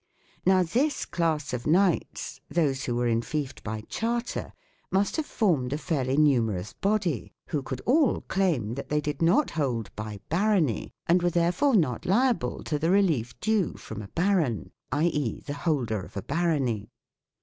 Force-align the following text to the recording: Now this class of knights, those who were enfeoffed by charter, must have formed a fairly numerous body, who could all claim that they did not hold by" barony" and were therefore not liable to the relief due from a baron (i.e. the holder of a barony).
Now 0.47 0.63
this 0.63 1.05
class 1.05 1.53
of 1.53 1.67
knights, 1.67 2.41
those 2.49 2.85
who 2.85 2.95
were 2.95 3.07
enfeoffed 3.07 3.63
by 3.63 3.81
charter, 3.81 4.51
must 4.91 5.15
have 5.17 5.27
formed 5.27 5.73
a 5.73 5.77
fairly 5.77 6.17
numerous 6.17 6.73
body, 6.73 7.31
who 7.49 7.61
could 7.61 7.81
all 7.81 8.21
claim 8.21 8.73
that 8.73 8.89
they 8.89 8.99
did 8.99 9.21
not 9.21 9.51
hold 9.51 9.95
by" 9.95 10.19
barony" 10.29 10.91
and 11.07 11.21
were 11.21 11.29
therefore 11.29 11.75
not 11.75 12.07
liable 12.07 12.63
to 12.63 12.79
the 12.79 12.89
relief 12.89 13.39
due 13.41 13.73
from 13.75 14.01
a 14.01 14.07
baron 14.07 14.71
(i.e. 14.91 15.39
the 15.41 15.53
holder 15.53 16.01
of 16.01 16.17
a 16.17 16.23
barony). 16.23 16.89